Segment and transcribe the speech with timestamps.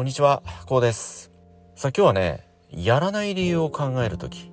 [0.00, 1.30] こんにちは、こうです。
[1.76, 4.50] さあ今日はね、やらない理由を考えるとき、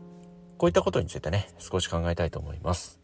[0.58, 3.00] こういったことについてね、少し考えたいと思います。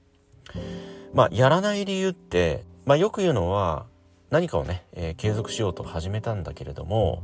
[1.14, 3.86] まあ、やらない理由って、まあよく言うのは、
[4.30, 7.24] 何かをね、えー、継続しようと始めたんだけれども、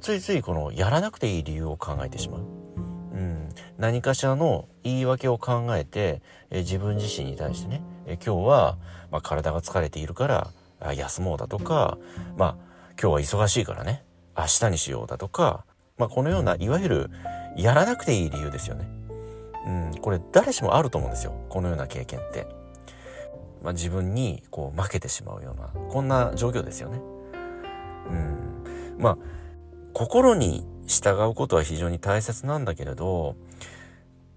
[0.00, 2.40] ついついこのやらなくていい理由を考えてしまう。
[2.40, 3.48] うん、
[3.78, 8.78] 何かしらの言い訳を考えて、えー、自分自身に対してね、えー、今日は、
[9.12, 10.26] まあ、体が疲れているか
[10.80, 11.98] ら休もうだとか、
[12.36, 12.56] まあ
[13.00, 14.02] 今日は忙しいからね、
[14.36, 15.64] 明日にしようだとか、
[15.98, 17.10] まあ、このようないわゆる
[17.56, 18.88] やらなくていい理由ですよね。
[19.66, 21.34] うん、これ誰しもあると思うんですよ。
[21.48, 22.46] このような経験って。
[23.62, 27.00] まあ、自分にこう負けてしまうような、こんな状況ですよね。
[28.10, 28.96] うん。
[28.98, 29.18] まあ、
[29.92, 33.34] 心に従うことは非常に大切なんだけれど、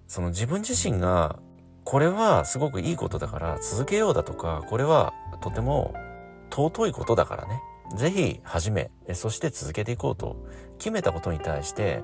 [0.07, 1.37] その自分自身が、
[1.83, 5.93] これはすごくいいことだから続けようだとか、これはとても
[6.49, 7.61] 尊いことだからね。
[7.95, 10.45] ぜひ始め、そして続けていこうと
[10.77, 12.03] 決めたことに対して、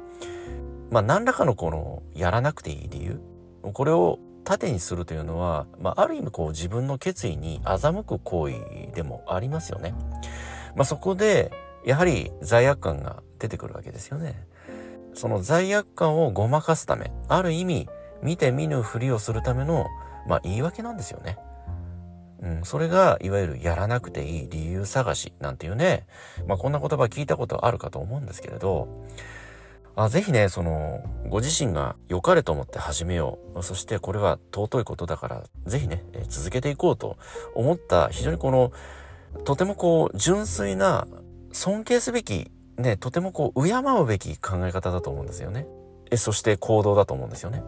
[0.92, 3.22] まあ何らかのこのやらなくていい理由、
[3.62, 8.56] これを盾にするというのは、まあある意味こう自分の決意に欺く行為
[8.94, 9.94] でもありますよね。
[10.76, 11.52] まあそこで、
[11.86, 14.48] やはり罪悪感が出てくるわけですよね。
[15.14, 17.90] その罪悪感をごまかすため、ある意味
[18.22, 19.86] 見て見ぬふりをするための、
[20.28, 21.38] まあ言い訳なんですよね。
[22.42, 26.08] うん、それが、いわゆるやらなくていい理由探しなんていうね、
[26.48, 28.88] まあこんな言葉聞いたことあるかと思うんですけれど、
[29.98, 33.64] あぜひね、その、ご自身が良かれと思って始めよう。
[33.64, 37.18] そしてこれは尊いことだから、ぜひね、続けていこうと
[37.56, 38.74] 思った、非常にこの、
[39.46, 41.08] とてもこう、純粋な、
[41.54, 45.66] 尊敬すべき、ね、とてもこう、敬うべき考え方だと思うんですよね。
[46.12, 47.64] え、そして行動だと思うんですよね。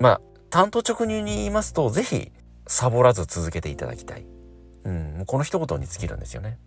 [0.00, 2.30] まあ、単刀直入に言いますと、ぜひ、
[2.66, 4.26] サボらず続けていただきたい。
[4.84, 6.58] うん、この一言に尽きるんですよね。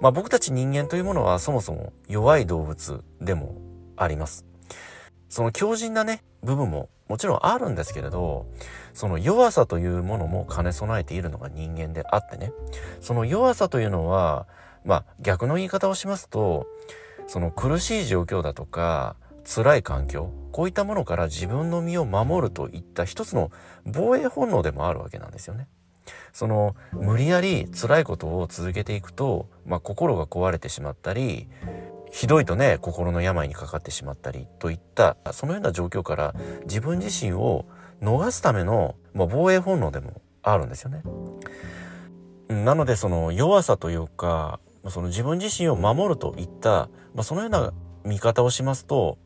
[0.00, 3.56] まあ僕たち人間というものはそもそも弱い動物でも
[3.96, 4.44] あります。
[5.28, 8.46] その強靭なね、部分ももちろんあるんですけれど、
[8.92, 12.52] その弱さというものも兼ね備えているのが人間であってね、
[13.00, 14.46] その弱さというのは、
[14.84, 16.66] まあ逆の言い方をしますと、
[17.26, 23.50] その苦しい状況だとか、辛い環境、こういったものから自分の身を守るといった一つの
[23.84, 25.66] 防衛本能でもあるわけなんですよね。
[26.32, 31.48] その無理やり辛いことを続けていくと、まあ、心が壊れてしまったり
[32.12, 37.66] ひどいとね心の病にかかってしまったりといったそのような状況から自分自身を
[38.00, 41.02] 逃すための、まあ、防衛本能でもあるんですよね。
[42.48, 47.72] なのでその弱さというかその自分自身を守るといった、まあ、そのような
[48.04, 49.18] 見方をしますと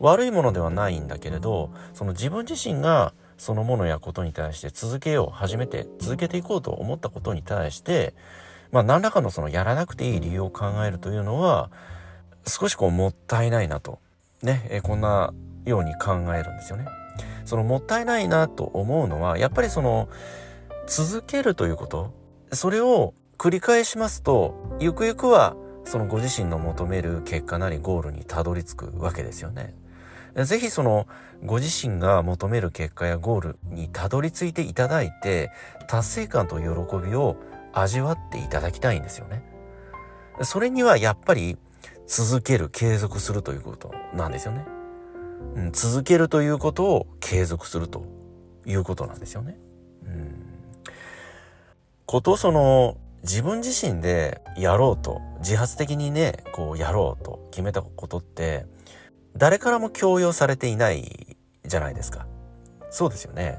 [0.00, 8.14] 悪いものではないんだけれどその自分自身がそのものやことに対して続けよう始めて続けていこうと思ったことに対して
[8.72, 11.70] まあ何らかのそのやらなくていい理由を考えるというのは
[12.46, 13.98] 少しこうもったいないなと
[14.42, 15.32] ね、えこんな
[15.66, 16.86] ように考えるんですよね。
[17.44, 20.08] そのもったいないなと思うのはやっぱりその
[20.86, 22.14] 続けるということ
[22.52, 29.74] それを繰り返しますとゆくゆくはそのご自身の求める結果なりゴールにたどり着くわけですよね。
[30.34, 31.06] ぜひその
[31.44, 35.50] ご自身が求める結果やゴールにたどり着いていただいて
[35.88, 36.64] 達成感と喜
[37.04, 37.36] びを
[37.72, 39.42] 味わっていただきたいんですよね。
[40.42, 41.58] それにはやっぱり
[42.06, 44.66] 続ける、継続するということなんですよね。
[45.54, 48.04] うん、続けるということを継続すると
[48.66, 49.56] いうことなんですよね。
[50.04, 50.34] うん、
[52.06, 58.66] ことその自分自身でやろうと自発的にねこうやろうと決めたことって
[59.36, 62.26] 誰からも強要されていないじゃないですか。
[62.90, 63.58] そうですよね。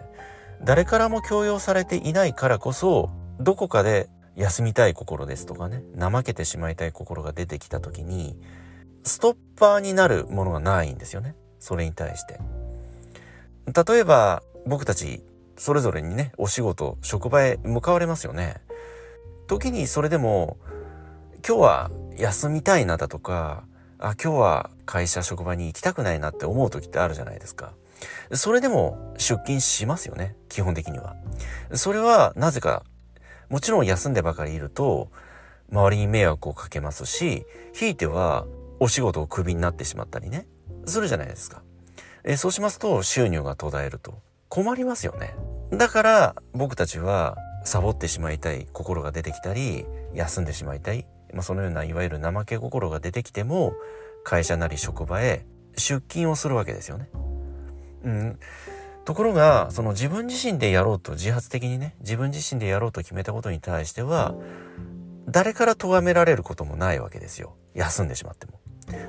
[0.64, 3.10] 誰からも強要されていないからこそ、
[3.40, 8.38] どこかで休みたい心ですとかね、怠けてしまいたい心が出てきた時に、
[9.04, 11.36] ストッパーになるものがないんですよね。
[11.60, 12.40] それに対して。
[13.66, 15.24] 例えば、僕たち、
[15.58, 18.62] それぞれにね、お仕事、職場へ向かわれますよね。
[19.48, 20.58] 時にそれでも、
[21.48, 23.64] 今日は休みたいなだとか、
[24.02, 27.74] あ、今日は会社、職場に行きたくないなって思う時ってあるじゃないですか。
[28.34, 30.36] それでも出勤しますよね。
[30.50, 31.16] 基本的には。
[31.74, 32.84] それはなぜか、
[33.50, 35.10] もちろん休んでばかりいると、
[35.72, 38.46] 周りに迷惑をかけますし、ひいては
[38.80, 40.48] お仕事をクビになってしまったりね、
[40.86, 41.62] するじゃないですか。
[42.24, 45.36] えそうしますと収入が途絶えると困りますよね。
[45.72, 53.74] だから僕たちはサボってしまいたい心が出てきたり、休んでしまいたいまあ、そのようないわゆる怠け心が出てきても
[54.24, 55.46] 会社なり職場へ
[55.78, 57.10] 出勤をするわけですよね。
[58.04, 58.40] うん、
[59.06, 64.36] ところがその自分自身でやろうと自発的にね自分自身でやろうと決めたことに対しては
[65.28, 68.60] 誰から咎められることもないわけですよ休んでしまっても。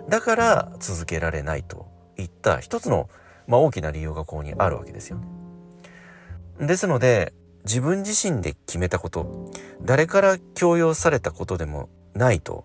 [0.09, 1.87] だから続けられないと
[2.19, 3.09] いった一つの、
[3.47, 6.67] まあ、大きな理由がここにあるわけですよね。
[6.67, 7.33] ですので、
[7.65, 9.51] 自分自身で決めたこと、
[9.83, 12.65] 誰から強要されたことでもないと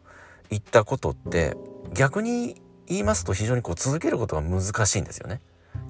[0.49, 1.55] いったことって、
[1.94, 5.41] 逆に言いますと非常にこう続けることが難しいんですよね。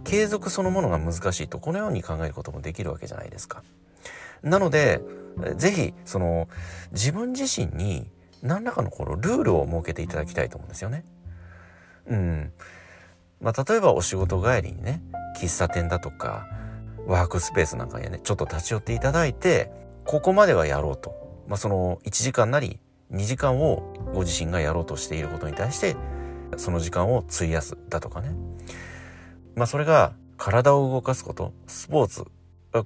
[0.04, 3.64] 継続そのものが難しいと、このように考えることもできるわけじゃないですか。
[4.44, 5.02] なので、
[5.56, 6.48] ぜひ、その、
[6.92, 8.10] 自分自身に
[8.42, 11.04] 何らかのこのルールを設けていただきたいと思うんですよね。
[12.08, 12.52] うん。
[13.42, 15.02] まあ、例えばお仕事帰りにね、
[15.40, 16.48] 喫茶店だとか、
[17.06, 19.72] ワークスペースなんかにね、ちょっと立ち寄っていただいて、
[20.06, 21.44] ここまではやろうと。
[21.48, 22.80] まあ、その1時間なり
[23.12, 25.96] 2時間をご自身がやろうとしていることに対して、
[26.58, 28.32] その時間を費やすだとかね。
[29.56, 32.26] まあ、それが体を動かすこと、スポーツ、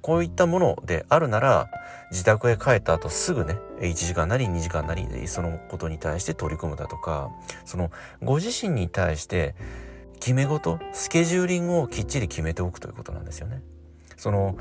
[0.00, 1.70] こういったものであるなら、
[2.10, 7.30] 自宅へ帰った後すぐね、1時間なり2時間なり、そのことに対して取り組むだとか、
[7.64, 7.90] その、
[8.22, 9.54] ご自身に対して、
[10.20, 13.62] 決め事、スケジューリングをきっちり決めておくということなんですよね。
[14.16, 14.56] その、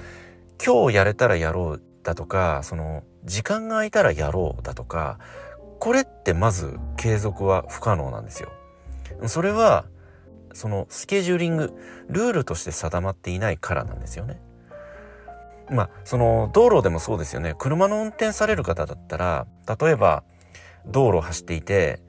[0.63, 5.19] 今日やれたらやろうだとか、その、時間が空いたらやろうだとか、
[5.81, 8.51] これってまず継続は不可能なんですよ。
[9.25, 9.85] それは、
[10.53, 11.73] そのスケジューリング、
[12.07, 14.39] ルールとして定まっていないからなんですよね。
[15.71, 17.55] まあ、その道路でもそうですよね。
[17.57, 19.47] 車の運転される方だったら、
[19.81, 20.23] 例えば
[20.85, 21.99] 道路を走っていて、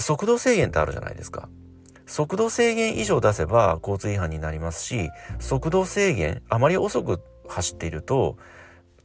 [0.00, 1.48] 速度制限ってあるじゃないですか。
[2.06, 8.36] 速度制限以上出せば交通違反になりますし、速度制限、あまり遅く走っていると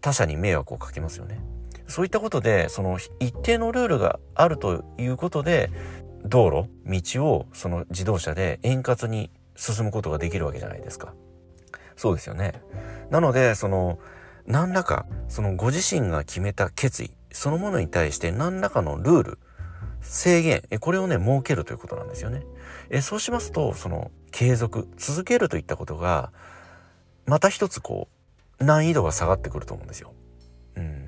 [0.01, 1.39] 他者に迷惑をかけますよね。
[1.87, 5.71] そういったことで、その一定のルールがあるということで、
[6.25, 11.13] 道路、道をその自動車で円滑に進むことができるわけじゃないですか。
[11.95, 12.61] そうですよね。
[13.09, 13.99] なので、その、
[14.45, 19.39] 何らか、そのご自身が決めた決意、そのものに対して何らかのルール、
[20.01, 22.43] 制限、これをね、設けるということなんですよね。
[22.89, 26.31] えそうしますと、その、継続、続けるといったことが、
[27.25, 28.07] また一つこ
[28.59, 30.13] う、難易度が下がってくると思うんですよ。
[30.75, 31.06] うん。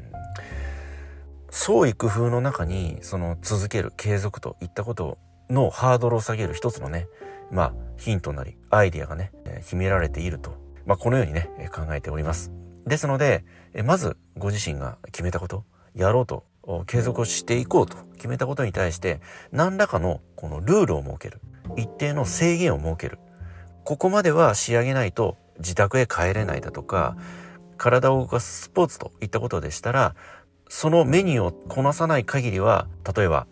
[1.51, 5.17] 創意工夫の中に、その、続ける、継続といったこと
[5.49, 7.07] のハードルを下げる一つのね、
[7.51, 9.31] まあ、ヒントなり、アイディアがね、
[9.65, 10.55] 秘められていると、
[10.85, 12.51] まあ、このようにね、考えております。
[12.85, 13.45] ですので、
[13.83, 15.65] まず、ご自身が決めたこと、
[15.95, 16.43] やろうと
[16.85, 19.21] 継続をしていこうと決めたことに対して
[19.51, 21.41] 何らかのこのルールを設ける
[21.77, 23.19] 一定の制限を設ける
[23.83, 27.17] ここまでは仕上げないと自宅へ帰れないだとか
[27.77, 30.15] 体を動かすスポーツといったことでしたら
[30.69, 33.45] そのメニューをこなさない限りは例えば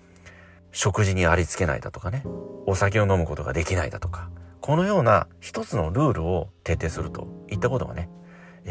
[0.71, 2.23] 食事にありつけないだとかね
[2.65, 4.29] お酒を飲むことができないだとか
[4.61, 8.09] このような一つのルールを徹底するといったことがね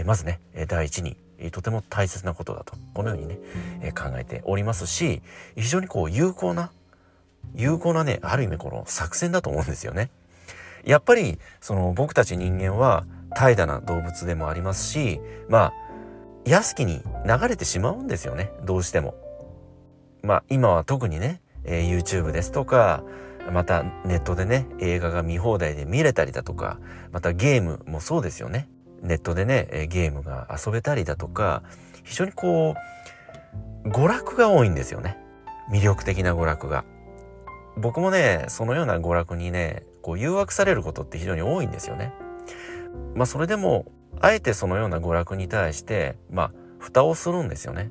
[0.07, 1.17] まずね第一に
[1.51, 3.39] とても大切なことだと、このようにね、
[3.83, 5.23] え考えておりますし、
[5.57, 6.71] 非常にこう有効な、
[7.55, 10.11] 有効なね、ある意味この作戦だと思うんですよね。
[10.85, 13.05] やっぱり、その僕たち人間は
[13.35, 15.73] 怠惰な動物でもありますし、まあ、
[16.47, 19.15] 安きに流れてしまうんですよね、どうしても。
[20.23, 23.03] まあ、今は特にね、えー、YouTube ですとか、
[23.53, 26.79] またネットでね、映画が見放題で見れたりだとか、
[27.13, 28.69] またゲームもそうですよね。
[29.03, 31.63] ネットでね、ゲームが遊べたりだとか、
[32.05, 32.75] 非常にこ
[33.85, 35.17] う、娯楽が多いんですよね。
[35.71, 36.85] 魅力的な娯楽が。
[37.77, 42.13] 僕もね、そのような娯楽にね、こう誘惑されることって非常に多いんですよね。
[43.15, 43.87] まあそれでも、
[44.21, 47.91] あえてそのような娯楽に対して、まあ、蓋をするんですよね。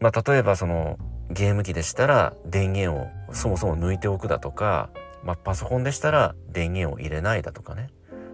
[0.00, 0.98] まあ例えばその、
[1.30, 4.90] ゲーム機でしたら電源をそもそも抜いておくだとか、
[5.24, 7.88] まあパソコンでしたら電源を入れないだとかね。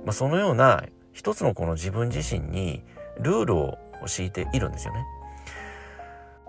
[0.05, 2.83] まあそのような一つのこの自分自身に
[3.21, 5.05] ルールを敷いているんですよね。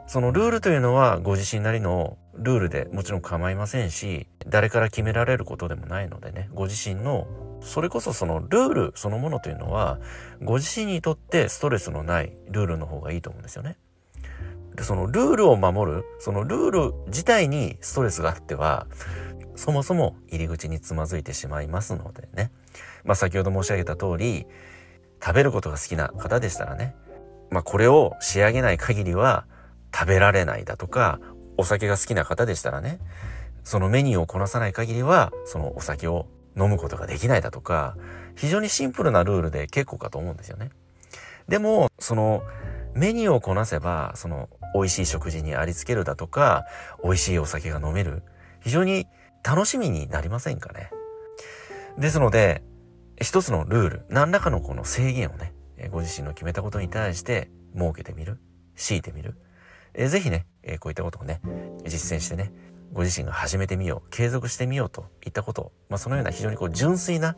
[0.07, 7.27] そのルールというのはご自身なりのルールでもちろん構いませんし、誰から決められることでもないのでね、ご自身の、
[7.61, 9.99] それこそそのルールそのものというのは、
[10.41, 13.77] ご自身にとってストレスのないルールの方がいいと思うんですよね。
[14.75, 18.87] で、そのルールを守る、そのルール自体にストレスがあっては、
[19.55, 22.51] そもそも入り口につまずいてしまいますのでね。
[23.03, 24.47] まあ先ほど申し上げた通り、
[25.21, 26.95] 食べることが好きな方でしたらね、
[27.49, 29.45] まあこれを仕上げない限りは
[29.93, 31.19] 食べられないだとか、
[31.57, 32.99] お酒が好きな方でしたらね、
[33.65, 37.95] そのメニューをこなさない限りは、そのお酒を飲むことができないだとか、
[38.35, 40.69] 非常にシンプルなルールで結構かと思うんですよね。
[41.47, 42.43] でも、その
[42.93, 46.65] メニューをこなせば、その美味しい食事にありつけるだとか、
[47.03, 48.23] 美味しいお酒が飲める。
[48.61, 49.07] 非常に
[49.43, 50.91] 楽しみになりませんかね。
[51.97, 52.63] ですので、
[53.21, 55.53] 一つのルール、何らかのこの制限をね、
[55.91, 58.39] ご自身の決めたことに対して設けてみる、
[58.75, 59.35] 強いてみる。
[59.95, 60.45] ぜひね、
[60.79, 61.41] こういったことをね、
[61.85, 62.51] 実践してね、
[62.93, 67.35] ご自身が始めてみよう、継続してみようといったこと、まあ、そのような非常にこう純粋な、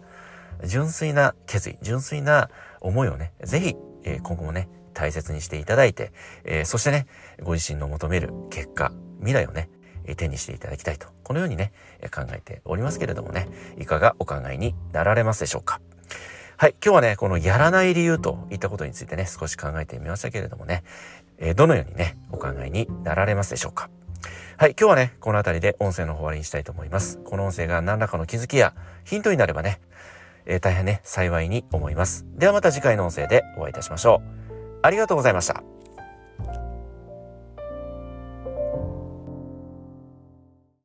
[0.65, 6.11] 純粋な決意、純粋な思いをね、ぜひ、えー、今後もね、大切にしていただいて、
[6.43, 7.07] えー、そしてね、
[7.41, 9.69] ご自身の求める結果、未来をね、
[10.15, 11.71] 手にしていただきたいと、このようにね、
[12.13, 15.79] 考えておりますけれどもね、いかがお考えになられますでしょうか。
[16.57, 16.75] はい。
[16.83, 20.83] 今日はね、このやらない理由といったことについてね、少し考えてみましたけれどもね、
[21.37, 23.89] えー、どのようにね、お考えになられますでしょうか。
[24.61, 24.75] はい。
[24.79, 27.17] 今日はね、この辺りで音声の終わりにしたいと思います。
[27.25, 28.75] この音声が何らかの気づきや
[29.05, 29.81] ヒントになればね、
[30.45, 32.27] えー、大変ね、幸いに思います。
[32.35, 34.79] ではまた次回の音声でお会いいたしましょう。
[34.83, 35.63] ありがとうございました。